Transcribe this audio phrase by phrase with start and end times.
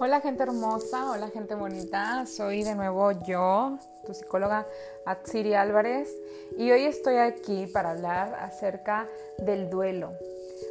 [0.00, 4.66] Hola gente hermosa, hola gente bonita, soy de nuevo yo, tu psicóloga
[5.06, 6.12] Atsiri Álvarez.
[6.58, 9.06] Y hoy estoy aquí para hablar acerca
[9.38, 10.10] del duelo.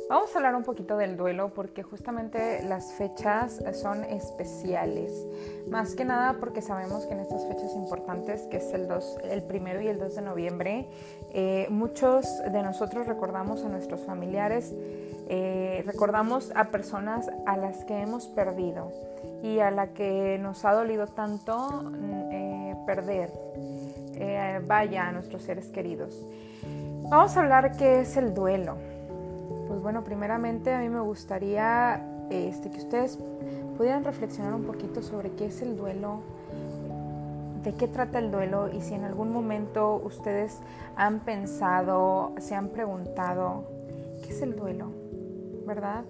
[0.09, 5.11] Vamos a hablar un poquito del duelo porque justamente las fechas son especiales,
[5.69, 9.43] más que nada porque sabemos que en estas fechas importantes, que es el, 2, el
[9.43, 10.89] primero y el 2 de noviembre,
[11.33, 14.73] eh, muchos de nosotros recordamos a nuestros familiares,
[15.35, 18.91] eh, recordamos a personas a las que hemos perdido
[19.41, 23.31] y a la que nos ha dolido tanto mm, eh, perder,
[24.13, 26.23] eh, vaya a nuestros seres queridos.
[27.09, 28.75] Vamos a hablar qué es el duelo.
[29.67, 33.17] Pues bueno, primeramente a mí me gustaría este, que ustedes
[33.75, 36.19] pudieran reflexionar un poquito sobre qué es el duelo,
[37.63, 40.59] de qué trata el duelo y si en algún momento ustedes
[40.95, 43.63] han pensado, se han preguntado,
[44.21, 45.02] ¿qué es el duelo?
[45.65, 46.03] ¿Verdad?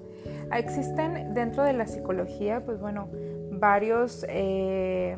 [0.51, 3.09] Existen dentro de la psicología, pues bueno,
[3.51, 5.15] varios, eh,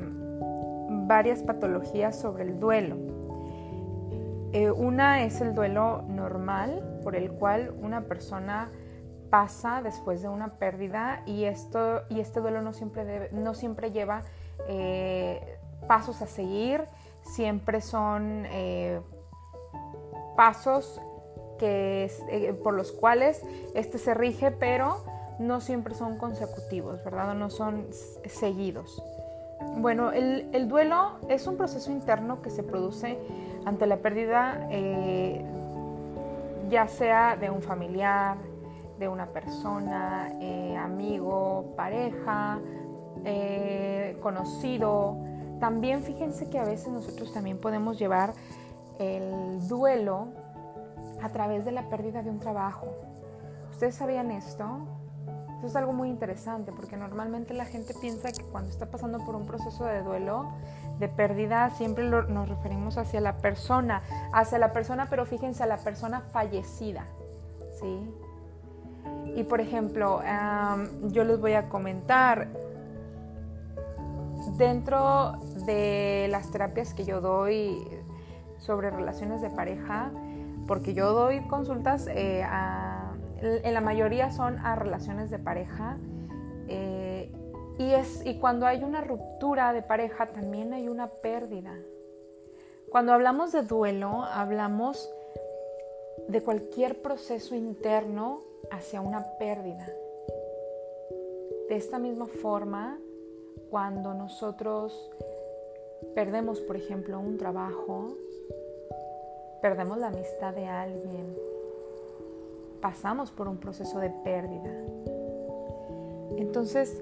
[1.07, 2.97] varias patologías sobre el duelo.
[4.53, 8.71] Eh, una es el duelo normal, por el cual una persona
[9.29, 14.21] pasa después de una pérdida y, esto, y este duelo no siempre, no siempre lleva
[14.67, 16.85] eh, pasos a seguir,
[17.21, 18.45] siempre son
[20.35, 21.01] pasos
[21.57, 23.41] que, por los cuales
[23.73, 25.03] este se rige, pero
[25.39, 27.33] no siempre son consecutivos, ¿verdad?
[27.33, 27.87] No son
[28.25, 29.03] seguidos.
[29.77, 33.17] Bueno, el, duelo es un proceso interno que se produce
[33.65, 35.43] ante la pérdida, eh,
[36.69, 38.37] ya sea de un familiar,
[38.99, 42.59] de una persona, eh, amigo, pareja,
[43.23, 45.17] eh, conocido.
[45.59, 48.33] También fíjense que a veces nosotros también podemos llevar
[48.99, 50.29] el duelo
[51.25, 52.87] a través de la pérdida de un trabajo.
[53.71, 54.63] ¿Ustedes sabían esto?
[55.57, 59.35] Eso es algo muy interesante porque normalmente la gente piensa que cuando está pasando por
[59.35, 60.51] un proceso de duelo,
[60.99, 64.03] de pérdida, siempre nos referimos hacia la persona,
[64.33, 67.05] hacia la persona, pero fíjense a la persona fallecida,
[67.79, 68.13] ¿sí?
[69.35, 70.21] Y por ejemplo,
[71.07, 72.47] yo les voy a comentar,
[74.57, 77.87] dentro de las terapias que yo doy
[78.59, 80.11] sobre relaciones de pareja,
[80.67, 82.43] porque yo doy consultas eh,
[83.41, 85.97] en la mayoría son a relaciones de pareja
[86.67, 87.31] eh,
[87.77, 91.75] y, es, y cuando hay una ruptura de pareja también hay una pérdida.
[92.89, 95.09] Cuando hablamos de duelo hablamos
[96.27, 99.87] de cualquier proceso interno hacia una pérdida.
[101.69, 102.99] De esta misma forma,
[103.69, 105.11] cuando nosotros
[106.13, 108.15] perdemos, por ejemplo, un trabajo,
[109.65, 111.35] perdemos la amistad de alguien,
[112.81, 114.69] pasamos por un proceso de pérdida.
[116.37, 117.01] Entonces,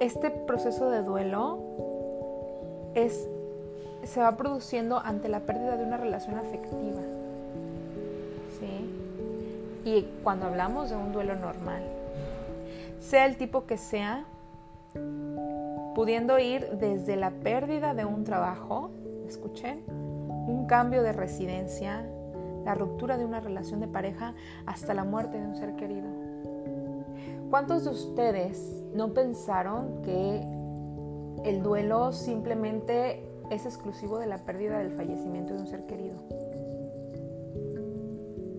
[0.00, 1.58] este proceso de duelo
[2.94, 3.28] es,
[4.04, 7.02] se va produciendo ante la pérdida de una relación afectiva.
[8.58, 9.84] ¿sí?
[9.84, 11.82] Y cuando hablamos de un duelo normal,
[13.00, 14.24] sea el tipo que sea,
[15.94, 18.88] pudiendo ir desde la pérdida de un trabajo,
[19.28, 20.03] escuchen,
[20.46, 22.04] un cambio de residencia,
[22.64, 24.34] la ruptura de una relación de pareja
[24.66, 26.08] hasta la muerte de un ser querido.
[27.50, 30.40] ¿Cuántos de ustedes no pensaron que
[31.44, 36.16] el duelo simplemente es exclusivo de la pérdida del fallecimiento de un ser querido?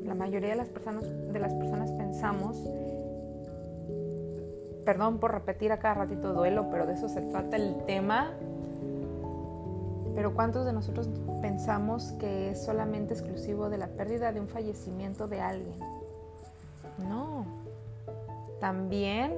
[0.05, 2.57] La mayoría de las personas, de las personas pensamos,
[4.85, 8.31] perdón por repetir a cada ratito duelo, pero de eso se trata el tema,
[10.15, 11.09] pero ¿cuántos de nosotros
[11.41, 15.77] pensamos que es solamente exclusivo de la pérdida de un fallecimiento de alguien?
[17.09, 17.45] No.
[18.61, 19.37] También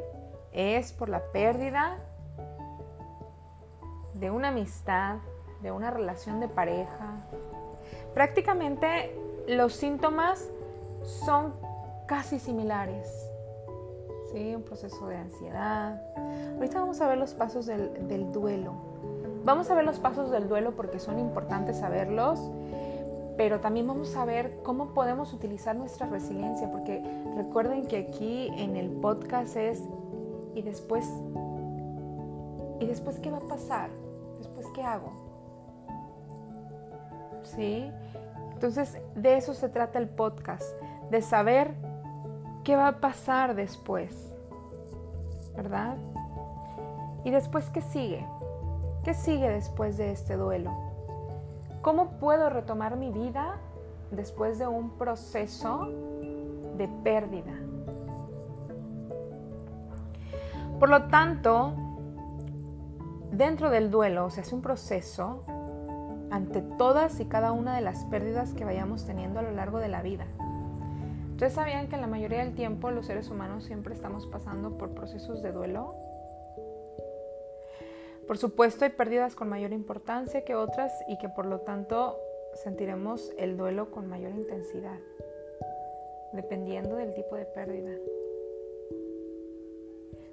[0.53, 1.97] es por la pérdida
[4.13, 5.17] de una amistad,
[5.61, 7.25] de una relación de pareja.
[8.13, 9.15] Prácticamente
[9.47, 10.47] los síntomas
[11.03, 11.53] son
[12.05, 13.07] casi similares.
[14.31, 14.53] ¿Sí?
[14.53, 16.01] Un proceso de ansiedad.
[16.55, 18.73] Ahorita vamos a ver los pasos del, del duelo.
[19.47, 22.51] Vamos a ver los pasos del duelo porque son importantes saberlos,
[23.37, 27.01] pero también vamos a ver cómo podemos utilizar nuestra resiliencia, porque
[27.33, 29.81] recuerden que aquí en el podcast es
[30.53, 31.09] y después,
[32.81, 33.89] ¿y después qué va a pasar?
[34.39, 35.13] ¿Después qué hago?
[37.43, 37.89] ¿Sí?
[38.51, 40.69] Entonces, de eso se trata el podcast,
[41.09, 41.73] de saber
[42.65, 44.11] qué va a pasar después,
[45.55, 45.95] ¿verdad?
[47.23, 48.25] ¿Y después qué sigue?
[49.07, 50.69] ¿Qué sigue después de este duelo?
[51.81, 53.55] ¿Cómo puedo retomar mi vida
[54.11, 55.87] después de un proceso
[56.75, 57.53] de pérdida?
[60.77, 61.73] Por lo tanto,
[63.31, 65.45] dentro del duelo se hace un proceso
[66.29, 69.87] ante todas y cada una de las pérdidas que vayamos teniendo a lo largo de
[69.87, 70.25] la vida.
[71.31, 74.89] ¿Ustedes sabían que en la mayoría del tiempo los seres humanos siempre estamos pasando por
[74.89, 75.95] procesos de duelo?
[78.27, 82.19] Por supuesto hay pérdidas con mayor importancia que otras y que por lo tanto
[82.55, 84.99] sentiremos el duelo con mayor intensidad,
[86.33, 87.91] dependiendo del tipo de pérdida.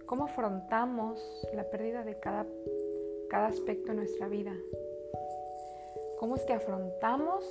[0.07, 2.47] ¿Cómo afrontamos la pérdida de cada,
[3.31, 4.53] cada aspecto de nuestra vida?
[6.19, 7.45] ¿Cómo es que afrontamos,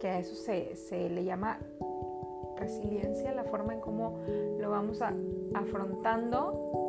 [0.00, 1.60] que a eso se, se le llama
[2.56, 4.18] resiliencia, la forma en cómo
[4.58, 5.14] lo vamos a,
[5.54, 6.87] afrontando?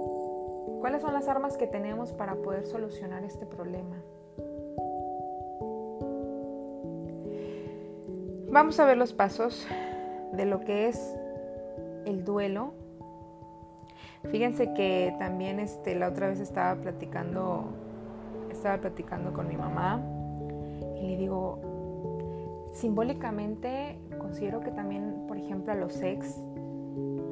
[0.80, 3.98] ¿Cuáles son las armas que tenemos para poder solucionar este problema?
[8.52, 9.68] Vamos a ver los pasos
[10.34, 11.16] de lo que es
[12.06, 12.74] el duelo.
[14.32, 17.66] Fíjense que también este, la otra vez estaba platicando,
[18.50, 20.02] estaba platicando con mi mamá
[21.02, 21.60] y le digo,
[22.74, 26.38] simbólicamente considero que también, por ejemplo, a los ex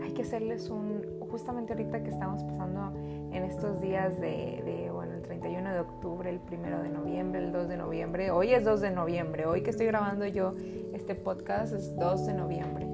[0.04, 2.87] hay que hacerles un, justamente ahorita que estamos pasando
[3.32, 7.68] en estos días de, bueno, el 31 de octubre, el 1 de noviembre, el 2
[7.68, 10.54] de noviembre, hoy es 2 de noviembre, hoy que estoy grabando yo
[10.94, 12.88] este podcast es 2 de noviembre.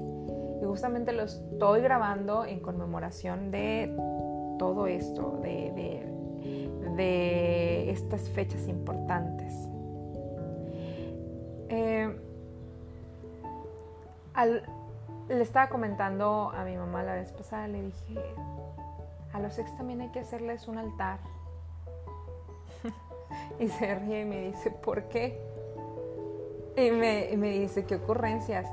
[0.60, 3.94] Y justamente lo estoy grabando en conmemoración de
[4.58, 9.52] todo esto, de, de, de estas fechas importantes.
[11.68, 12.14] Eh,
[14.34, 14.62] al,
[15.28, 18.20] le estaba comentando a mi mamá la vez pasada, le dije,
[19.34, 21.18] a los ex también hay que hacerles un altar.
[23.60, 25.38] y se ríe y me dice, ¿por qué?
[26.76, 28.66] Y me, me dice, ¿qué ocurrencias?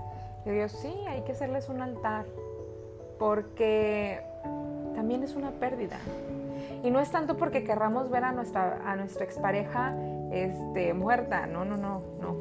[0.45, 2.25] Le digo, sí, hay que hacerles un altar,
[3.19, 4.21] porque
[4.95, 5.97] también es una pérdida.
[6.83, 9.95] Y no es tanto porque querramos ver a nuestra, a nuestra expareja
[10.31, 12.35] este, muerta, no, no, no, no.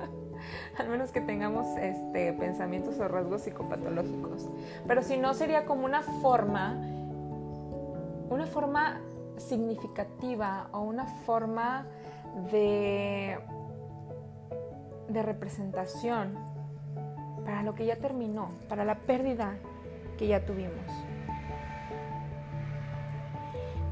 [0.78, 4.48] Al menos que tengamos este, pensamientos o rasgos psicopatológicos.
[4.86, 6.76] Pero si no, sería como una forma,
[8.30, 9.00] una forma
[9.36, 11.86] significativa o una forma
[12.50, 13.38] de
[15.08, 16.34] de representación
[17.44, 19.54] para lo que ya terminó, para la pérdida
[20.18, 20.84] que ya tuvimos.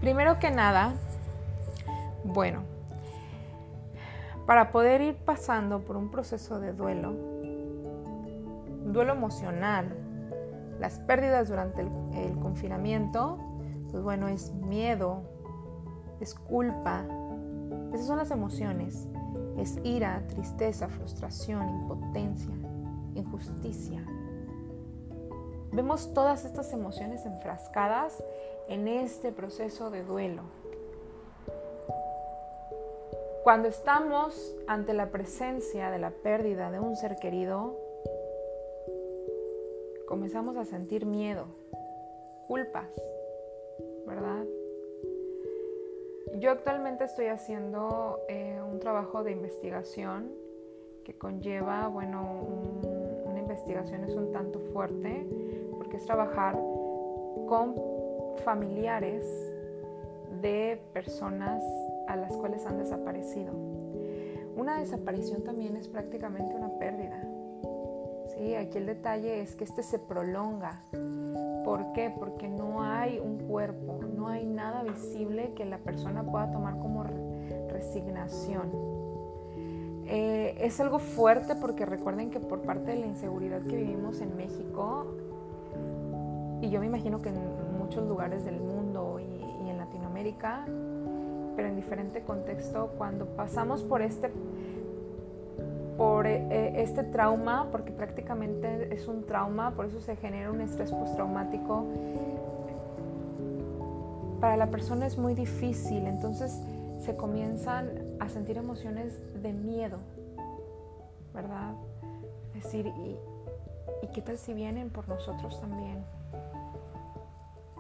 [0.00, 0.92] Primero que nada,
[2.24, 2.62] bueno,
[4.46, 7.14] para poder ir pasando por un proceso de duelo,
[8.86, 9.96] duelo emocional,
[10.80, 13.38] las pérdidas durante el, el confinamiento,
[13.94, 15.22] pues bueno, es miedo,
[16.18, 17.06] es culpa,
[17.92, 19.06] esas son las emociones
[19.58, 22.54] es ira, tristeza, frustración, impotencia,
[23.14, 24.04] injusticia.
[25.70, 28.22] Vemos todas estas emociones enfrascadas
[28.68, 30.42] en este proceso de duelo.
[33.44, 37.78] Cuando estamos ante la presencia de la pérdida de un ser querido,
[40.08, 41.46] comenzamos a sentir miedo,
[42.48, 42.88] culpas,
[44.06, 44.44] ¿verdad?
[46.38, 50.32] Yo actualmente estoy haciendo eh, un trabajo de investigación
[51.04, 52.46] que conlleva, bueno,
[53.24, 55.26] una investigación es un tanto fuerte
[55.76, 56.54] porque es trabajar
[57.46, 57.74] con
[58.44, 59.26] familiares
[60.40, 61.62] de personas
[62.08, 63.52] a las cuales han desaparecido.
[64.56, 67.22] Una desaparición también es prácticamente una pérdida.
[68.28, 68.54] ¿sí?
[68.54, 70.82] Aquí el detalle es que este se prolonga
[71.64, 72.12] ¿Por qué?
[72.16, 77.04] Porque no hay un cuerpo, no hay nada visible que la persona pueda tomar como
[77.70, 78.70] resignación.
[80.06, 84.36] Eh, es algo fuerte porque recuerden que por parte de la inseguridad que vivimos en
[84.36, 85.06] México,
[86.60, 90.66] y yo me imagino que en muchos lugares del mundo y, y en Latinoamérica,
[91.56, 94.30] pero en diferente contexto, cuando pasamos por este
[95.96, 100.60] por eh, eh, este trauma, porque prácticamente es un trauma, por eso se genera un
[100.60, 101.84] estrés postraumático.
[104.40, 106.60] Para la persona es muy difícil, entonces
[106.98, 109.98] se comienzan a sentir emociones de miedo,
[111.32, 111.74] ¿verdad?
[112.54, 113.16] Es decir, ¿y,
[114.02, 116.04] ¿y qué tal si vienen por nosotros también?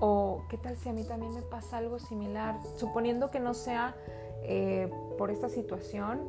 [0.00, 3.94] O qué tal si a mí también me pasa algo similar, suponiendo que no sea
[4.42, 6.20] eh, por esta situación,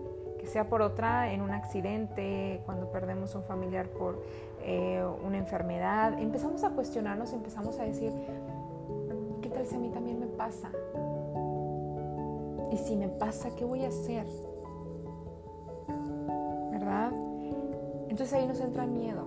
[0.46, 4.24] sea por otra en un accidente, cuando perdemos un familiar por
[4.62, 8.12] eh, una enfermedad, empezamos a cuestionarnos, empezamos a decir,
[9.42, 10.70] ¿qué tal si a mí también me pasa?
[12.72, 14.26] Y si me pasa, ¿qué voy a hacer?
[16.72, 17.12] ¿Verdad?
[18.10, 19.26] Entonces ahí nos entra miedo.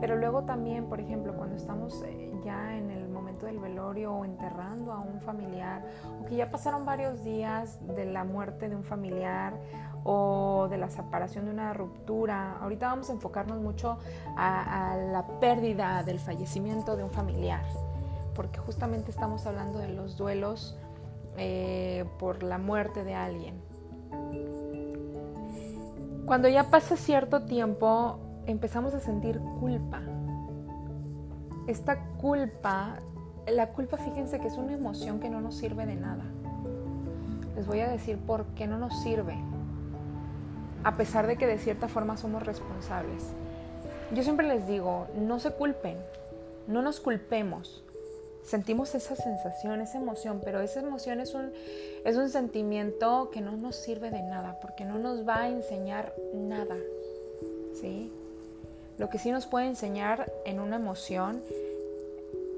[0.00, 2.99] Pero luego también, por ejemplo, cuando estamos eh, ya en el
[3.40, 5.82] momento del velorio o enterrando a un familiar,
[6.20, 9.54] o que ya pasaron varios días de la muerte de un familiar
[10.04, 12.58] o de la separación de una ruptura.
[12.60, 13.98] Ahorita vamos a enfocarnos mucho
[14.36, 17.62] a, la pérdida del fallecimiento de un familiar,
[18.34, 20.78] porque justamente estamos hablando de los duelos
[21.36, 23.60] eh, por la muerte de alguien.
[26.26, 30.00] Cuando ya pasa cierto tiempo, empezamos a sentir culpa.
[31.66, 32.98] Esta culpa,
[33.46, 36.24] la culpa fíjense que es una emoción que no nos sirve de nada.
[37.56, 39.36] Les voy a decir por qué no nos sirve,
[40.84, 43.32] a pesar de que de cierta forma somos responsables.
[44.12, 45.98] Yo siempre les digo, no se culpen,
[46.66, 47.84] no nos culpemos.
[48.42, 51.52] Sentimos esa sensación, esa emoción, pero esa emoción es un,
[52.04, 56.14] es un sentimiento que no nos sirve de nada, porque no nos va a enseñar
[56.34, 56.76] nada.
[57.74, 58.12] ¿Sí?
[58.98, 61.42] Lo que sí nos puede enseñar en una emoción,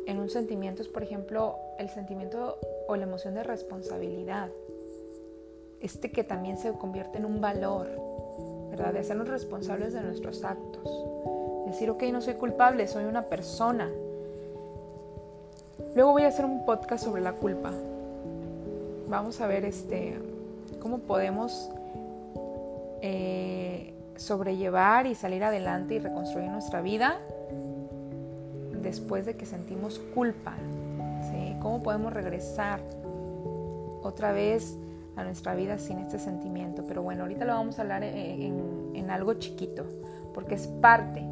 [0.07, 4.51] en un sentimiento, es por ejemplo el sentimiento o la emoción de responsabilidad.
[5.81, 7.89] Este que también se convierte en un valor,
[8.71, 8.93] ¿verdad?
[8.93, 10.89] De hacernos responsables de nuestros actos.
[11.67, 13.91] Decir, ok, no soy culpable, soy una persona.
[15.95, 17.73] Luego voy a hacer un podcast sobre la culpa.
[19.09, 20.19] Vamos a ver este,
[20.81, 21.71] cómo podemos
[23.01, 27.21] eh, sobrellevar y salir adelante y reconstruir nuestra vida
[28.93, 30.53] después de que sentimos culpa.
[31.63, 32.81] ¿Cómo podemos regresar
[34.03, 34.77] otra vez
[35.17, 36.85] a nuestra vida sin este sentimiento?
[36.87, 39.85] Pero bueno, ahorita lo vamos a hablar en, en algo chiquito,
[40.35, 41.25] porque es parte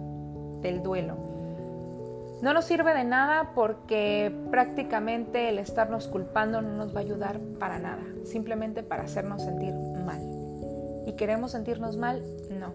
[0.63, 1.17] del duelo.
[2.41, 7.41] No nos sirve de nada porque prácticamente el estarnos culpando no nos va a ayudar
[7.59, 10.23] para nada, simplemente para hacernos sentir mal.
[11.07, 12.23] ¿Y queremos sentirnos mal?
[12.59, 12.73] No.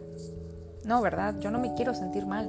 [0.84, 1.40] No, ¿verdad?
[1.40, 2.48] Yo no me quiero sentir mal.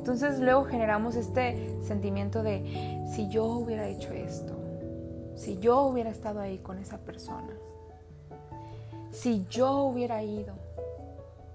[0.00, 4.54] Entonces luego generamos este sentimiento de si yo hubiera hecho esto,
[5.34, 7.52] si yo hubiera estado ahí con esa persona,
[9.10, 10.54] si yo hubiera ido,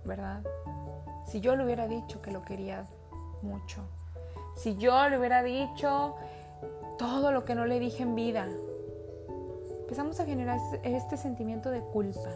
[0.05, 0.43] ¿verdad?
[1.25, 2.85] Si yo le hubiera dicho que lo quería
[3.41, 3.81] mucho,
[4.55, 6.13] si yo le hubiera dicho
[6.99, 8.47] todo lo que no le dije en vida,
[9.81, 12.29] empezamos a generar este sentimiento de culpa.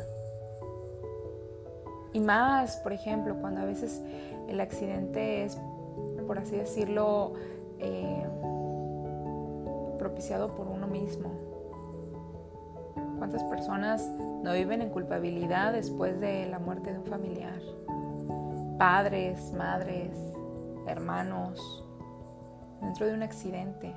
[2.13, 4.01] Y más, por ejemplo, cuando a veces
[4.48, 5.60] el accidente es,
[6.29, 7.33] por así decirlo,
[7.79, 8.24] eh,
[9.98, 11.31] propiciado por uno mismo.
[13.17, 14.07] ¿Cuántas personas
[14.43, 17.59] no viven en culpabilidad después de la muerte de un familiar?
[18.77, 20.12] Padres, madres,
[20.86, 21.83] hermanos,
[22.79, 23.95] dentro de un accidente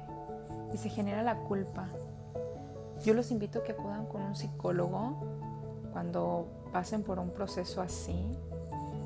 [0.72, 1.90] y se genera la culpa.
[3.04, 5.18] Yo los invito a que acudan con un psicólogo
[5.92, 8.38] cuando pasen por un proceso así,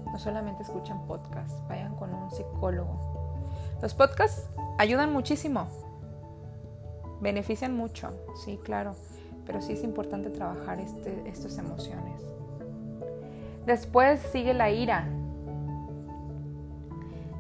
[0.04, 3.15] no solamente escuchen podcasts, vayan con un psicólogo.
[3.82, 5.68] Los podcasts ayudan muchísimo,
[7.20, 8.12] benefician mucho,
[8.44, 8.94] sí, claro,
[9.44, 12.22] pero sí es importante trabajar este, estas emociones.
[13.66, 15.08] Después sigue la ira.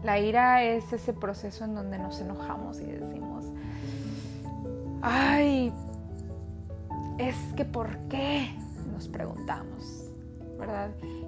[0.02, 3.44] La ira es ese proceso en donde nos enojamos y decimos,
[5.02, 5.72] ay,
[7.18, 8.50] es que ¿por qué?
[8.92, 10.05] Nos preguntamos.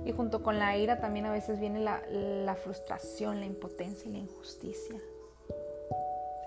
[0.04, 4.18] Y junto con la ira también a veces viene la, frustración, la impotencia y la
[4.18, 5.00] injusticia.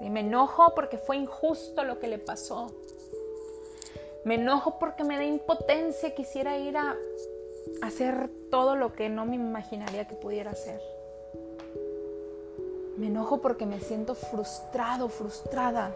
[0.01, 2.67] Me enojo porque fue injusto lo que le pasó.
[4.25, 6.95] Me enojo porque me da impotencia, quisiera ir a
[7.81, 10.81] hacer todo lo que no me imaginaría que pudiera hacer.
[12.97, 15.95] Me enojo porque me siento frustrado, frustrada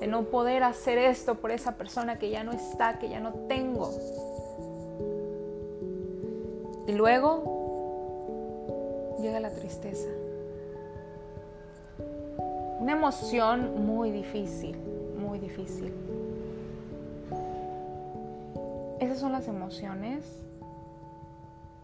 [0.00, 3.32] de no poder hacer esto por esa persona que ya no está, que ya no
[3.48, 3.90] tengo.
[6.88, 8.64] Y luego
[9.20, 10.08] llega la tristeza.
[12.80, 14.74] Una emoción muy difícil,
[15.18, 15.92] muy difícil.
[19.00, 20.24] Esas son las emociones,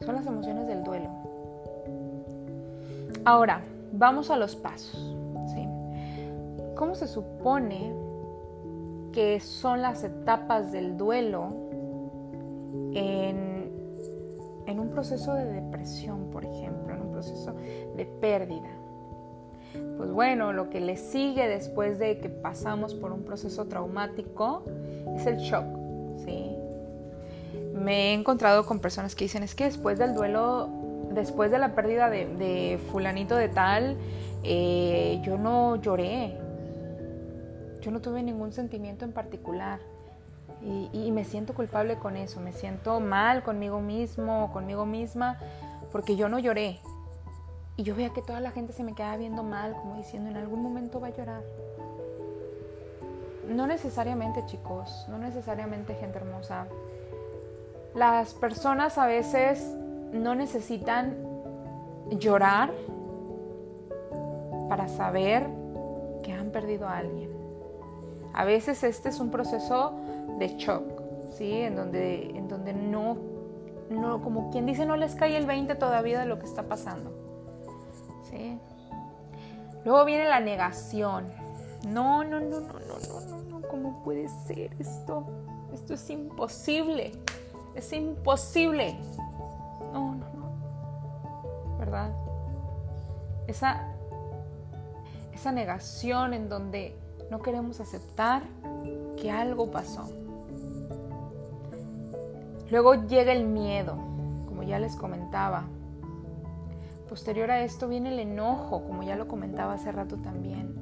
[0.01, 1.11] son las emociones del duelo.
[3.27, 3.61] Ahora,
[3.93, 5.15] vamos a los pasos.
[6.77, 7.93] ¿Cómo se supone
[9.13, 11.64] que son las etapas del duelo
[15.05, 17.55] proceso de depresión, por ejemplo, en un proceso
[17.95, 18.71] de pérdida.
[19.99, 24.65] Pues bueno, lo que le sigue después de que pasamos por un proceso traumático
[25.15, 25.67] es el shock,
[26.25, 26.57] ¿sí?
[27.75, 30.71] Me he encontrado con personas que dicen, es que después del duelo,
[31.13, 33.99] después de la pérdida de, fulanito de tal,
[34.43, 36.35] eh, yo no lloré,
[37.83, 39.81] yo no tuve ningún sentimiento en particular.
[40.65, 45.39] Y, me siento culpable con eso, me siento mal conmigo mismo conmigo misma
[45.93, 46.81] porque yo no lloré.
[47.77, 50.37] Y yo veía que toda la gente se me quedaba viendo mal, como diciendo, en
[50.37, 51.43] algún momento va a llorar.
[53.49, 56.67] no necesariamente chicos, no necesariamente gente hermosa.
[57.95, 59.77] Las personas a veces
[60.13, 61.15] no necesitan
[62.11, 62.73] llorar
[64.69, 65.47] para saber
[66.23, 67.31] que han perdido a alguien.
[68.33, 69.95] A veces este es un proceso
[70.39, 70.83] de shock,
[71.33, 71.53] ¿sí?
[71.53, 73.17] En donde, en donde no,
[73.91, 77.13] no, como quien dice, no les cae el 20 todavía de lo que está pasando,
[78.31, 78.59] ¿sí?
[79.85, 81.33] Luego viene la negación.
[81.87, 85.27] No, no, no, no, no, no, no, no, ¿cómo puede ser esto?
[85.75, 87.13] Esto es imposible.
[87.75, 88.97] Es imposible.
[89.93, 91.77] No, no, no.
[91.79, 92.11] ¿Verdad?
[93.47, 93.93] Esa,
[95.35, 96.97] esa negación en donde
[97.31, 98.43] no queremos aceptar
[99.25, 100.11] que algo pasó.
[102.71, 103.95] Luego llega el miedo,
[104.47, 105.65] como ya les comentaba.
[107.09, 110.75] Posterior a esto viene el enojo, como ya lo comentaba hace rato también.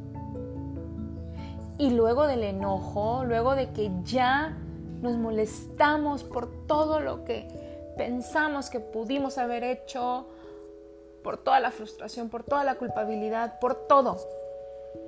[1.79, 4.59] Y luego del enojo, luego de que ya
[5.03, 7.47] nos molestamos por todo lo que
[7.97, 10.27] pensamos que pudimos haber hecho,
[11.23, 14.17] por toda la frustración, por toda la culpabilidad, por todo,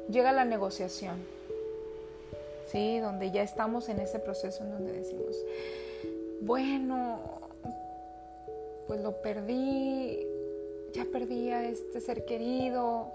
[0.09, 1.34] llega la negociación.
[2.75, 2.99] ¿Sí?
[2.99, 5.37] Donde ya estamos en ese proceso en donde decimos,
[6.41, 7.21] bueno,
[8.89, 10.27] pues lo perdí,
[10.93, 13.13] ya perdí a este ser querido,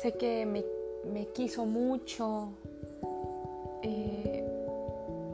[0.00, 2.48] sé que me, quiso mucho,
[3.82, 4.42] eh,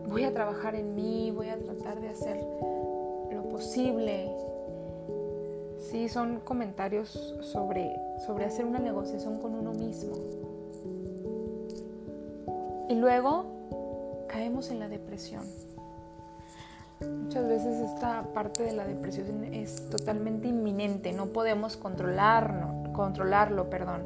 [0.09, 4.29] voy a trabajar en mí, voy a tratar de hacer lo posible.
[5.79, 7.95] Sí, son comentarios sobre,
[8.27, 10.40] sobre hacer una negociación con uno mismo.
[12.91, 13.47] Y luego
[14.27, 15.45] caemos en la depresión.
[17.01, 24.03] Muchas veces esta parte de la depresión es totalmente inminente, no podemos controlarlo, controlarlo, perdón.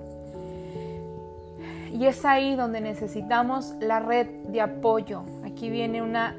[1.94, 5.22] Y es ahí donde necesitamos la red de apoyo.
[5.46, 6.37] Aquí viene una,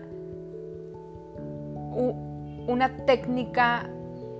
[2.67, 3.89] una técnica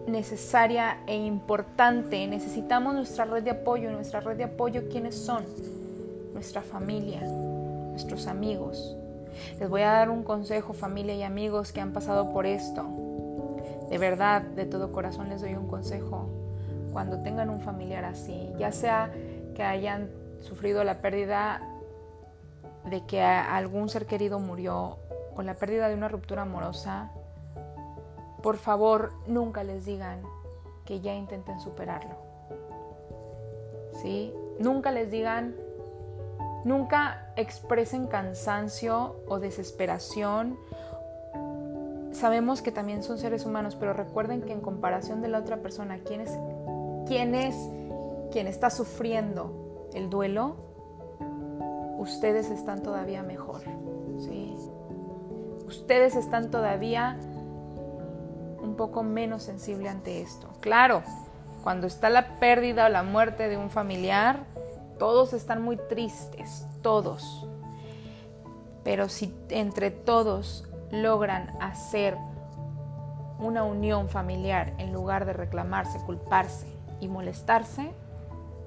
[0.06, 2.28] necesaria e importante.
[2.28, 3.90] Necesitamos nuestra red de apoyo.
[3.90, 5.44] Nuestra red de apoyo, ¿quiénes son?
[6.34, 7.22] Nuestra familia,
[7.96, 8.98] nuestros amigos,
[9.58, 12.84] les voy a dar un consejo, familia y amigos que han pasado por esto.
[13.90, 16.28] De verdad, de todo corazón les doy un consejo.
[16.92, 19.14] Cuando tengan un familiar así, ya sea
[19.56, 20.10] que hayan
[20.42, 21.62] sufrido la pérdida
[22.84, 24.98] de que algún ser querido murió
[25.34, 27.12] o la pérdida de una ruptura amorosa,
[28.44, 30.22] por favor nunca les digan
[30.84, 32.18] que ya intenten superarlo.
[34.02, 34.34] ¿Sí?
[34.60, 35.56] Nunca les digan
[36.66, 40.58] Nunca expresen cansancio o desesperación.
[42.12, 46.00] Sabemos que también son seres humanos, pero recuerden que en comparación de la otra persona,
[46.00, 46.32] ¿quién es,
[47.06, 47.56] quién es
[48.32, 50.56] quien está sufriendo el duelo?
[52.00, 53.62] Ustedes están todavía mejor.
[54.18, 54.56] ¿sí?
[55.68, 57.20] Ustedes están todavía
[58.60, 60.50] un poco menos sensible ante esto.
[60.62, 61.04] Claro,
[61.64, 64.55] cuando está la pérdida o la muerte de un familiar,
[64.98, 67.48] todos están muy tristes, todos.
[68.84, 72.18] Pero si entre todos logran hacer
[73.40, 76.68] una unión familiar en lugar de reclamarse, culparse
[77.00, 77.92] y molestarse,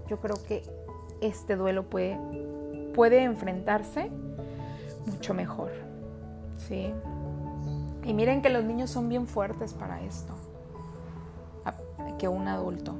[0.08, 0.62] yo creo que
[1.20, 2.18] este duelo puede,
[2.94, 4.10] puede enfrentarse
[5.06, 5.70] mucho mejor.
[6.68, 6.92] ¿sí?
[8.04, 10.34] Y miren que los niños son bien fuertes para esto,
[12.18, 12.94] que un adulto.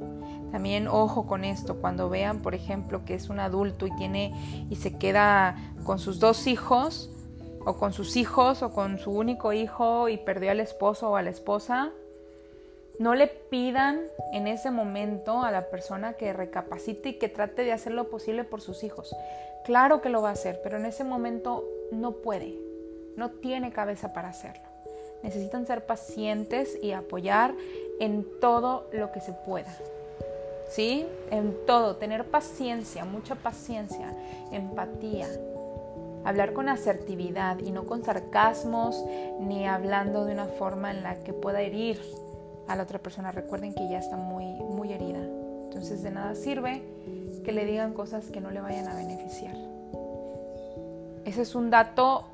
[0.51, 4.77] También ojo con esto, cuando vean, por ejemplo, que es un adulto y tiene y
[4.77, 7.11] se queda con sus dos hijos
[7.65, 11.23] o con sus hijos o con su único hijo y perdió al esposo o a
[11.23, 11.91] la esposa,
[12.99, 14.01] no le pidan
[14.33, 18.45] en ese momento a la persona que recapacite y que trate de hacer lo posible
[18.45, 19.15] por sus hijos.
[19.65, 22.59] Claro que lo va a hacer, pero en ese momento no puede,
[23.17, 24.67] no tiene cabeza para hacerlo.
[25.23, 27.55] Necesitan ser pacientes y apoyar
[28.01, 29.77] en todo lo que se pueda.
[30.69, 31.07] ¿Sí?
[31.31, 34.13] En todo, tener paciencia, mucha paciencia,
[34.53, 35.29] empatía,
[36.25, 39.05] hablar con asertividad y no con sarcasmos
[39.41, 42.01] ni hablando de una forma en la que pueda herir
[42.69, 43.33] a la otra persona.
[43.33, 45.21] Recuerden que ya está muy, muy herida.
[45.65, 46.83] Entonces de nada sirve
[47.45, 49.55] que le digan cosas que no le vayan a beneficiar.
[51.25, 52.25] Ese es un dato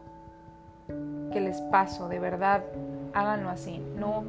[1.33, 2.63] que les paso, de verdad,
[3.13, 3.79] háganlo así.
[3.97, 4.25] No,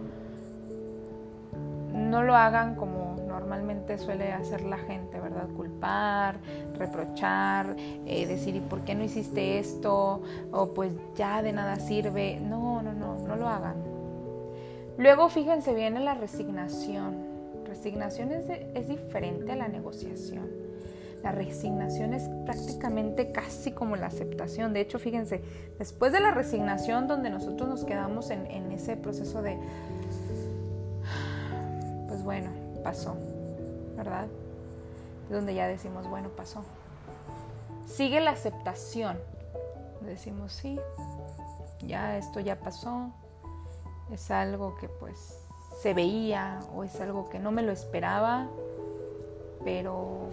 [1.94, 3.05] no lo hagan como
[3.36, 5.50] normalmente suele hacer la gente, ¿verdad?
[5.50, 6.40] Culpar,
[6.78, 10.22] reprochar, eh, decir, ¿y por qué no hiciste esto?
[10.54, 12.40] O pues ya de nada sirve.
[12.40, 13.76] No, no, no, no lo hagan.
[14.98, 17.36] Luego fíjense bien en la resignación.
[17.68, 20.48] Resignación es, es diferente a la negociación.
[21.22, 24.72] La resignación es prácticamente casi como la aceptación.
[24.72, 25.42] De hecho, fíjense,
[25.78, 29.58] después de la resignación donde nosotros nos quedamos en, en ese proceso de,
[32.08, 33.16] pues bueno, pasó,
[33.98, 34.28] ¿verdad?
[35.32, 36.62] Donde ya decimos, bueno, pasó.
[37.88, 39.18] Sigue la aceptación.
[40.02, 40.80] Decimos, sí,
[41.82, 43.10] ya esto ya pasó,
[44.12, 45.40] es algo que pues
[45.82, 48.48] se veía o es algo que no me lo esperaba,
[49.64, 50.30] pero,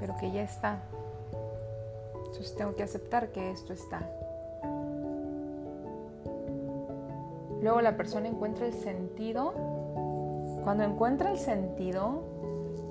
[0.00, 0.82] pero que ya está.
[2.16, 4.00] Entonces tengo que aceptar que esto está.
[7.62, 9.69] Luego la persona encuentra el sentido.
[10.64, 12.22] Cuando encuentra el sentido,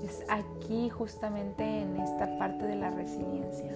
[0.04, 3.72] es aquí justamente en esta parte de la resiliencia.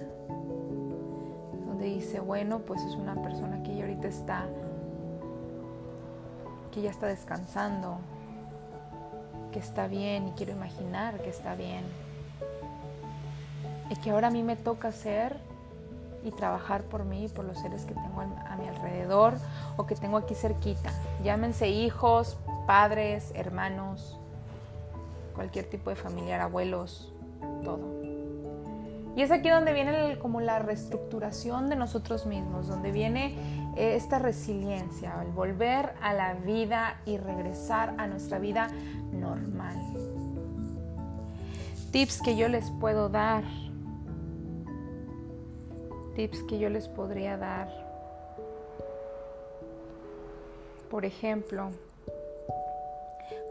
[1.66, 4.46] Donde dice, bueno, pues es una persona que ya ahorita está
[6.74, 7.98] que ya está descansando,
[9.52, 11.84] que está bien y quiero imaginar que está bien.
[13.90, 15.36] Y que ahora a mí me toca ser
[16.24, 19.34] y trabajar por mí y por los seres que tengo a mi alrededor
[19.76, 20.90] o que tengo aquí cerquita.
[21.22, 24.18] Llámense hijos, padres, hermanos,
[25.34, 27.12] cualquier tipo de familiar, abuelos,
[27.62, 28.02] todo.
[29.16, 33.36] Y es aquí donde viene como la reestructuración de nosotros mismos, donde viene
[33.76, 38.68] esta resiliencia, el volver a la vida y regresar a nuestra vida
[39.12, 39.76] normal.
[41.92, 43.44] Tips que yo les puedo dar.
[46.16, 47.68] Tips que yo les podría dar.
[50.90, 51.70] Por ejemplo,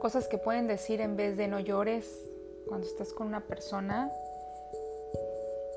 [0.04, 2.30] cosas que pueden decir en vez de no llores
[2.68, 4.12] cuando estás con una persona.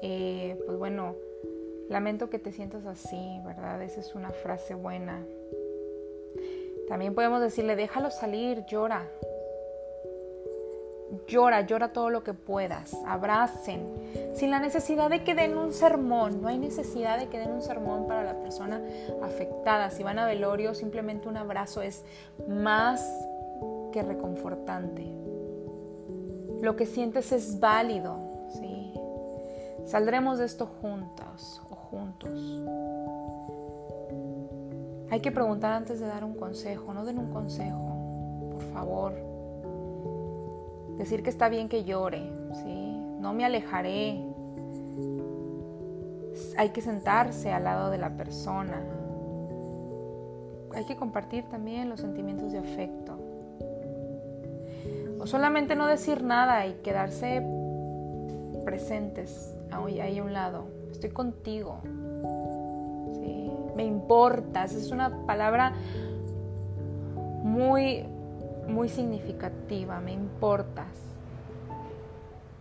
[0.02, 1.14] Eh, pues bueno,
[1.88, 3.80] Lamento que te sientas así, ¿verdad?
[3.80, 5.24] Esa es una frase buena.
[6.88, 9.08] También podemos decirle, déjalo salir, llora.
[11.28, 12.92] Llora, llora todo lo que puedas.
[13.06, 13.86] Abracen.
[14.34, 16.42] Sin la necesidad de que den un sermón.
[16.42, 18.82] No hay necesidad de que den un sermón para la persona
[19.22, 19.90] afectada.
[19.90, 22.04] Si van a velorio, simplemente un abrazo es
[22.48, 23.08] más
[24.02, 25.04] reconfortante.
[26.60, 28.16] Lo que sientes es válido.
[28.50, 28.92] ¿sí?
[29.84, 32.62] Saldremos de esto juntos juntos.
[35.10, 39.12] Hay que preguntar antes de dar un consejo, no den un consejo, por favor.
[40.98, 42.22] Decir que está bien que llore,
[42.64, 42.96] ¿sí?
[43.20, 44.24] No me alejaré.
[46.58, 48.82] Hay que sentarse al lado de la persona.
[50.74, 53.15] Hay que compartir también los sentimientos de afecto.
[55.26, 57.42] Solamente no decir nada y quedarse
[58.64, 61.80] presentes ahí a un lado estoy contigo.
[63.76, 65.74] Me importas, es una palabra
[67.42, 68.06] muy,
[68.66, 70.86] muy significativa, me importas.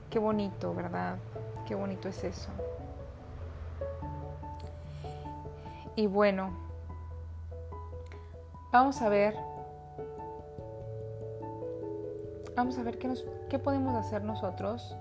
[0.10, 1.15] Qué bonito, ¿verdad?
[1.65, 2.49] Qué bonito es eso.
[5.95, 6.49] Y bueno,
[8.73, 9.36] vamos a ver,
[12.56, 14.96] vamos a ver qué, podemos hacer nosotros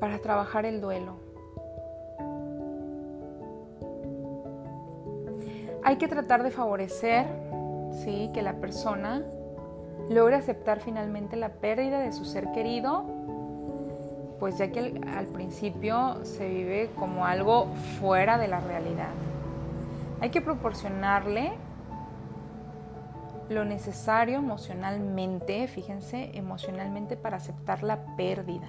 [0.00, 1.16] para trabajar el duelo.
[5.84, 7.26] Hay que tratar de favorecer
[8.04, 8.30] ¿sí?
[8.32, 9.22] que la persona
[10.08, 13.04] logre aceptar finalmente la pérdida de su ser querido,
[14.38, 17.66] pues ya que al, principio se vive como algo
[18.00, 19.10] fuera de la realidad.
[20.20, 21.52] Hay que proporcionarle
[23.52, 28.68] lo necesario emocionalmente, fíjense, emocionalmente para aceptar la pérdida.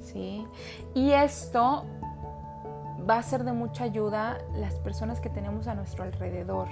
[0.00, 0.46] ¿Sí?
[0.94, 1.84] Y esto
[3.08, 6.68] va a ser de mucha ayuda las personas que tenemos a nuestro alrededor.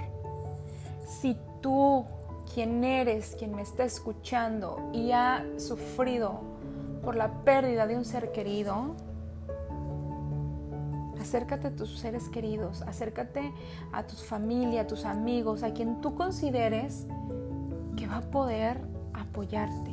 [1.05, 2.05] Si tú,
[2.53, 6.41] quien eres, quien me está escuchando y ha sufrido
[7.03, 8.95] por la pérdida de un ser querido,
[11.25, 13.51] acércate a tus seres queridos, acércate
[13.91, 17.07] a tu familia, a tus amigos, a quien tú consideres
[17.97, 18.79] que va a poder
[19.13, 19.91] apoyarte.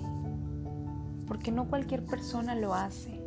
[1.27, 3.23] Porque no cualquier persona lo hace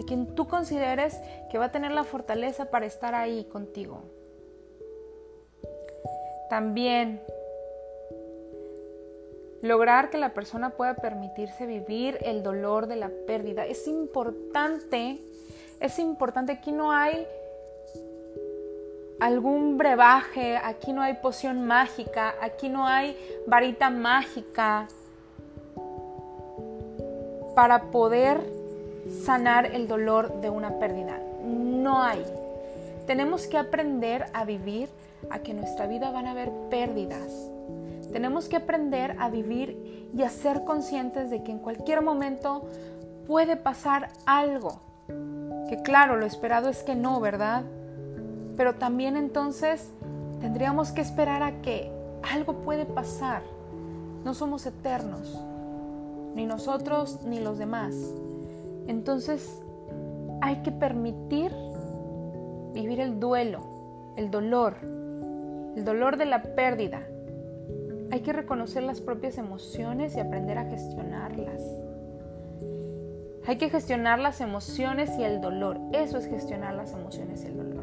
[0.00, 4.02] a quien tú consideres que va a tener la fortaleza para estar ahí contigo.
[6.50, 7.22] También
[9.62, 13.64] lograr que la persona pueda permitirse vivir el dolor de la pérdida.
[13.64, 15.22] Es importante,
[15.80, 17.26] es importante, aquí no hay
[19.20, 24.88] algún brebaje, aquí no hay poción mágica, aquí no hay varita mágica
[27.54, 28.40] para poder
[29.24, 31.18] sanar el dolor de una pérdida.
[31.42, 32.22] No hay.
[33.06, 34.88] Tenemos que aprender a vivir
[35.30, 37.50] a que en nuestra vida van a haber pérdidas.
[38.12, 42.68] Tenemos que aprender a vivir y a ser conscientes de que en cualquier momento
[43.26, 44.80] puede pasar algo.
[45.68, 47.64] Que claro, lo esperado es que no, ¿verdad?
[48.56, 49.92] Pero también entonces
[50.40, 51.90] tendríamos que esperar a que
[52.32, 53.42] algo puede pasar.
[54.24, 55.38] No somos eternos,
[56.34, 57.94] ni nosotros ni los demás.
[58.86, 59.62] Entonces
[60.40, 61.52] hay que permitir
[62.72, 63.60] vivir el duelo,
[64.16, 64.76] el dolor,
[65.76, 67.02] el dolor de la pérdida.
[68.10, 71.62] Hay que reconocer las propias emociones y aprender a gestionarlas.
[73.46, 75.78] Hay que gestionar las emociones y el dolor.
[75.92, 77.75] Eso es gestionar las emociones y el dolor.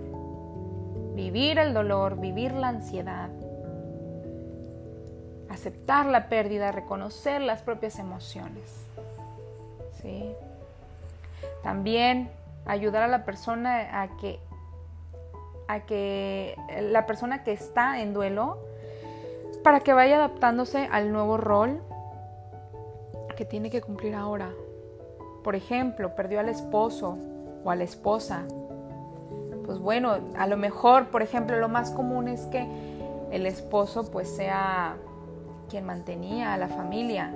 [1.16, 3.30] Vivir el dolor, vivir la ansiedad,
[5.50, 8.86] aceptar la pérdida, reconocer las propias emociones.
[10.02, 10.34] ¿Sí?
[11.62, 12.30] También
[12.66, 14.40] ayudar a la persona a que,
[15.68, 16.56] a que
[16.92, 18.58] la persona que está en duelo
[19.64, 21.82] para que vaya adaptándose al nuevo rol
[23.36, 24.52] que tiene que cumplir ahora.
[25.44, 27.18] Por ejemplo, perdió al esposo
[27.64, 28.44] o a la esposa.
[29.66, 32.68] Pues bueno, a lo mejor, por ejemplo, lo más común es que
[33.32, 34.96] el esposo pues sea
[35.70, 37.34] quien mantenía a la familia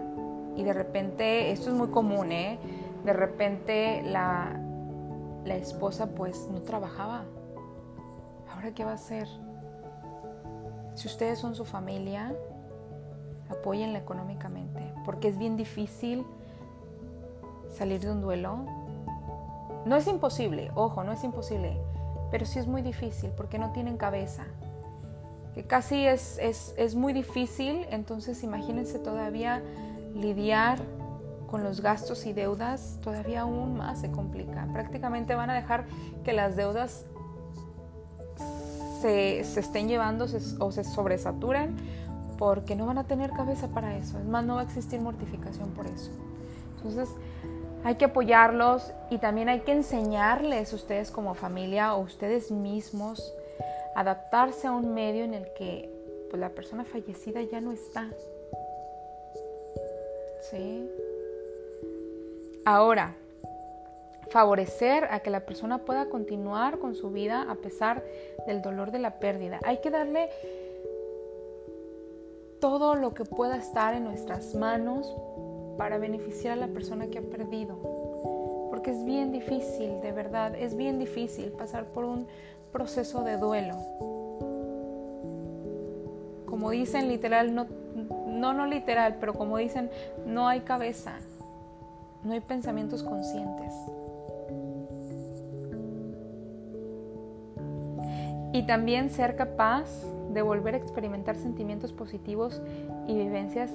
[0.55, 2.59] y de repente, esto es muy común, ¿eh?
[3.05, 4.59] De repente la,
[5.45, 7.23] la esposa pues no trabajaba.
[8.53, 9.27] ¿Ahora qué va a hacer?
[10.95, 12.35] Si ustedes son su familia,
[13.49, 16.25] apóyenla económicamente, porque es bien difícil
[17.69, 18.65] salir de un duelo.
[19.85, 21.79] No es imposible, ojo, no es imposible,
[22.31, 24.43] pero sí es muy difícil porque no tienen cabeza.
[25.53, 29.61] Que casi es, es, es muy difícil, entonces imagínense todavía
[30.13, 30.79] lidiar
[31.47, 34.67] con los gastos y deudas, todavía aún más se complica.
[34.71, 35.85] Prácticamente van a dejar
[36.23, 37.05] que las deudas
[39.01, 40.25] se, se estén llevando
[40.59, 41.75] o se sobresaturen
[42.37, 44.19] porque no van a tener cabeza para eso.
[44.19, 46.11] Es más, no va a existir mortificación por eso.
[46.77, 47.09] Entonces,
[47.83, 53.33] hay que apoyarlos y también hay que enseñarles ustedes como familia o ustedes mismos
[53.95, 55.89] adaptarse a un medio en el que
[56.29, 58.07] pues, la persona fallecida ya no está.
[60.51, 60.89] ¿Sí?
[62.65, 63.15] Ahora,
[64.29, 68.03] favorecer a que la persona pueda continuar con su vida a pesar
[68.45, 69.59] del dolor de la pérdida.
[69.63, 70.29] Hay que darle
[72.59, 75.15] todo lo que pueda estar en nuestras manos
[75.77, 77.77] para beneficiar a la persona que ha perdido.
[78.69, 82.27] Porque es bien difícil, de verdad, es bien difícil pasar por un
[82.71, 83.75] proceso de duelo.
[86.45, 87.67] Como dicen literal, no,
[88.27, 89.89] no, no literal, pero como dicen,
[90.25, 91.13] no hay cabeza,
[92.23, 93.73] no hay pensamientos conscientes.
[98.53, 99.87] Y también ser capaz
[100.33, 102.61] de volver a experimentar sentimientos positivos
[103.07, 103.71] y vivencias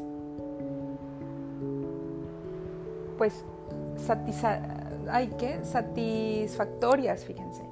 [3.23, 3.45] pues
[5.09, 7.63] hay que satisfactorias, fíjense.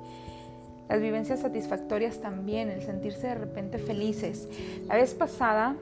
[0.89, 4.49] Las vivencias satisfactorias también, el sentirse de repente felices.
[4.87, 5.75] La vez pasada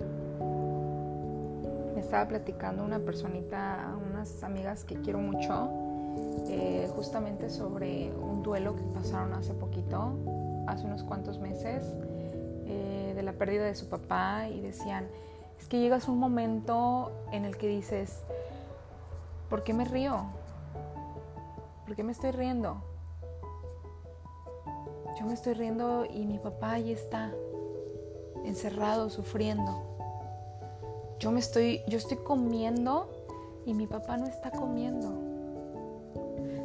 [1.95, 5.69] me estaba platicando una personita, unas amigas que quiero mucho,
[6.49, 10.15] eh, justamente sobre un duelo que pasaron hace poquito,
[10.67, 11.85] hace unos cuantos meses,
[12.65, 15.09] eh, de la pérdida de su papá y decían,
[15.61, 18.23] es que llegas un momento en el que dices,
[19.49, 20.25] ¿Por qué me río?
[21.87, 22.83] ¿Por qué me estoy riendo?
[25.19, 27.33] Yo me estoy riendo y mi papá ahí está,
[28.45, 29.97] encerrado, sufriendo.
[31.19, 33.11] Yo me estoy, yo estoy comiendo
[33.65, 35.13] y mi papá no está comiendo.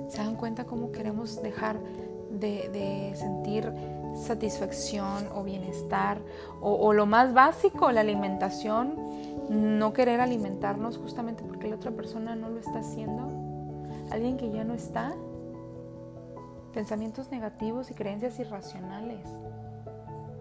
[0.10, 1.80] ¿Se dan cuenta cómo queremos dejar
[2.32, 3.72] de, sentir
[4.16, 6.20] satisfacción o bienestar?
[6.62, 8.96] O, o lo más básico, la alimentación
[9.50, 13.30] no querer alimentarnos justamente porque la otra persona no lo está haciendo,
[14.12, 15.14] alguien que ya no está,
[16.74, 19.28] pensamientos negativos y creencias irracionales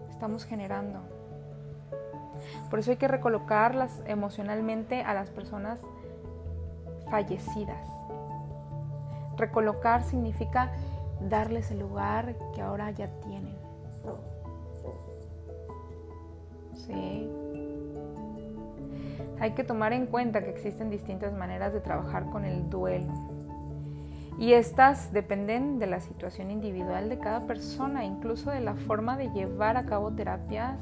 [0.09, 1.01] estamos generando.
[2.69, 5.79] Por eso hay que recolocarlas emocionalmente a las personas
[7.09, 7.87] fallecidas.
[9.37, 10.71] Recolocar significa
[11.29, 13.57] darles el lugar que ahora ya tienen.
[16.73, 17.42] Sí.
[19.43, 23.11] Hay que tomar en cuenta que existen distintas maneras de trabajar con el duelo.
[24.39, 29.29] Y estas dependen de la situación individual de cada persona, incluso de la forma de
[29.31, 30.79] llevar a cabo terapias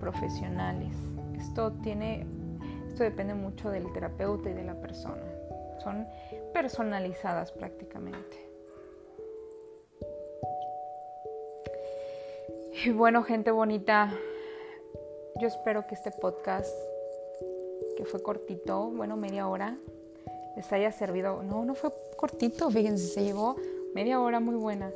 [0.00, 0.96] profesionales.
[1.36, 2.26] Esto tiene
[2.88, 5.22] esto depende mucho del terapeuta y de la persona.
[5.78, 6.08] Son
[6.52, 8.50] personalizadas prácticamente.
[12.84, 14.12] Y bueno, gente bonita,
[15.40, 16.76] yo espero que este podcast
[17.96, 19.76] que fue cortito, bueno, media hora,
[20.56, 21.42] les haya servido.
[21.42, 23.56] No, no fue cortito, fíjense, se llevó
[23.94, 24.90] media hora muy buena.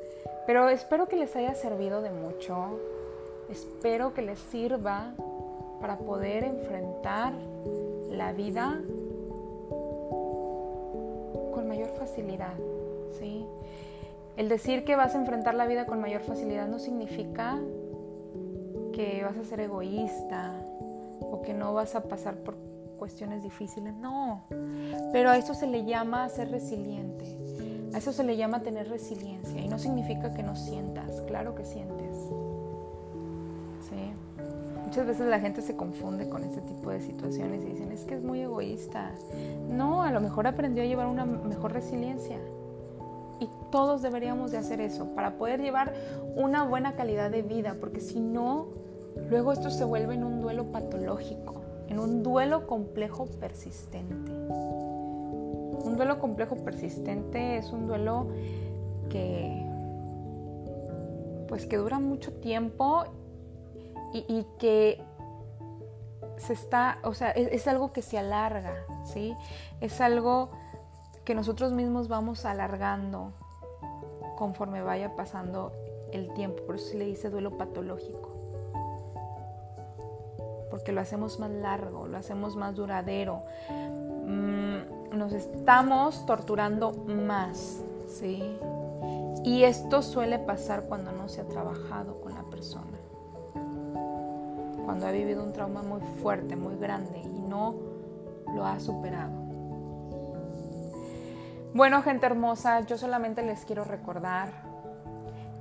[0.47, 2.79] Pero espero que les haya servido de mucho.
[3.51, 5.15] Espero que les sirva
[5.81, 7.33] para poder enfrentar
[8.11, 8.81] la vida
[11.53, 12.55] con mayor facilidad,
[13.19, 13.47] ¿sí?
[14.37, 17.59] El decir que vas a enfrentar la vida con mayor facilidad no significa
[18.93, 20.55] que vas a ser egoísta
[21.21, 22.70] o que no vas a pasar por
[23.01, 24.43] cuestiones difíciles, no.
[25.13, 27.25] Pero a eso se le llama ser resiliente.
[27.95, 31.65] A eso se le llama tener resiliencia y no significa que no sientas, claro que
[31.65, 32.15] sientes.
[33.89, 34.13] ¿Sí?
[34.85, 38.15] Muchas veces la gente se confunde con este tipo de situaciones y dicen, es que
[38.17, 39.13] es muy egoísta.
[39.69, 42.37] No, a lo mejor aprendió a llevar una mejor resiliencia.
[43.41, 45.95] Y todos deberíamos de hacer eso para poder llevar
[46.37, 48.67] una buena calidad de vida, porque si no,
[49.31, 51.60] luego esto se vuelve en un duelo patológico,
[51.91, 54.33] en un duelo complejo persistente.
[54.33, 58.29] Un duelo complejo persistente es un duelo
[59.11, 59.67] que
[61.49, 63.05] pues que dura mucho tiempo
[64.13, 65.03] y, que
[66.37, 68.75] se está, o sea, es, algo que se alarga,
[69.05, 69.37] ¿sí?
[69.81, 70.51] Es algo
[71.25, 73.33] que nosotros mismos vamos alargando
[74.37, 75.73] conforme vaya pasando
[76.13, 76.65] el tiempo.
[76.65, 78.30] Por eso se le dice duelo patológico.
[80.71, 83.43] Porque lo hacemos más largo, lo hacemos más duradero.
[83.69, 88.59] Mm, nos estamos torturando más, ¿sí?
[89.45, 93.01] Y esto suele pasar cuando no se ha trabajado con la persona
[94.91, 97.77] cuando ha vivido un trauma muy fuerte, muy grande y no
[98.53, 99.31] lo ha superado.
[101.73, 104.51] Bueno, gente hermosa, yo solamente les quiero recordar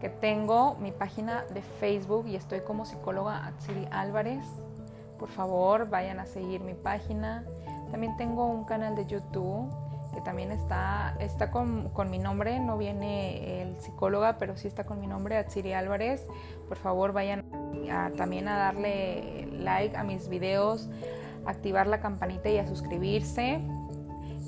[0.02, 4.44] que tengo mi página de Facebook y estoy como psicóloga Atsiri Álvarez.
[5.20, 7.46] Por favor, vayan a seguir mi página.
[7.92, 9.70] También tengo un canal de YouTube
[10.14, 14.86] que también está, está con, con, mi nombre, no viene el psicóloga, pero sí está
[14.86, 16.26] con mi nombre, Atsiri Álvarez.
[16.68, 17.46] Por favor, vayan
[18.18, 20.90] también a darle like a mis videos,
[21.46, 23.62] activar la campanita y a suscribirse.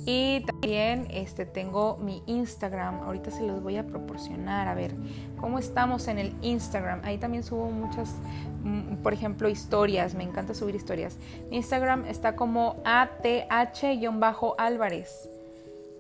[0.06, 3.02] Y también este, tengo mi Instagram.
[3.02, 4.68] Ahorita se los voy a proporcionar.
[4.68, 4.96] A ver,
[5.40, 7.02] ¿cómo estamos en el Instagram?
[7.04, 8.16] Ahí también subo muchas,
[8.64, 10.16] mm, por ejemplo, historias.
[10.16, 11.18] Me encanta subir historias.
[11.50, 15.30] Mi Instagram está como ATH-Álvarez.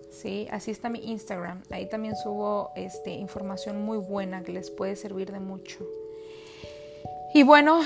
[0.09, 1.61] Sí, así está mi Instagram.
[1.69, 5.85] Ahí también subo este, información muy buena que les puede servir de mucho.
[7.33, 7.81] Y bueno,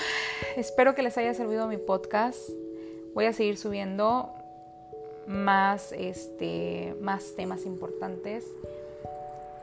[0.55, 2.39] espero que les haya servido mi podcast.
[3.13, 4.34] Voy a seguir subiendo
[5.27, 8.45] más, este, más temas importantes.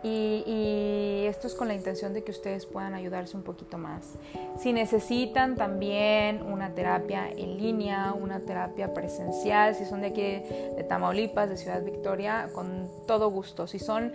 [0.02, 4.18] Y, esto es con la intención de que ustedes puedan ayudarse un poquito más.
[4.58, 10.84] Si necesitan también una terapia en línea, una terapia presencial, si son de aquí de,
[10.88, 13.66] Tamaulipas, de Ciudad Victoria, con todo gusto.
[13.66, 14.12] Si son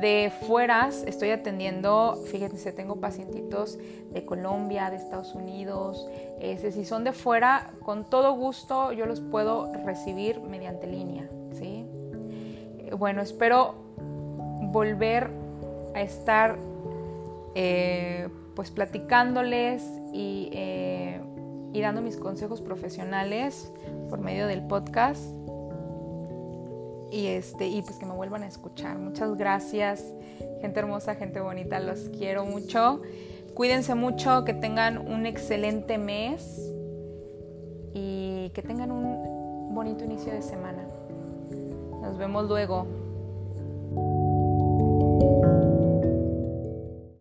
[0.00, 3.78] de fueras, estoy atendiendo, fíjense, tengo pacientitos
[4.10, 6.06] de Colombia, de Estados Unidos.
[6.38, 11.28] Este, si son de fuera, con todo gusto yo los puedo recibir mediante línea.
[11.52, 11.86] ¿sí?
[12.96, 13.79] Bueno, espero
[14.70, 15.30] volver
[15.94, 16.56] a estar
[17.54, 21.20] eh, pues platicándoles eh,
[21.72, 23.72] y, dando mis consejos profesionales
[24.08, 25.22] por medio del podcast.
[27.12, 28.98] Y este y pues que me vuelvan a escuchar.
[28.98, 30.04] Muchas gracias.
[30.60, 33.02] Gente hermosa gente bonita los quiero mucho.
[33.54, 36.72] Cuídense mucho que tengan un excelente mes
[37.94, 40.84] y que tengan un bonito inicio de semana.
[42.00, 42.99] Nos vemos luego